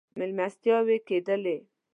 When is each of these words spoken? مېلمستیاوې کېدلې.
مېلمستیاوې 0.19 0.97
کېدلې. 1.07 1.57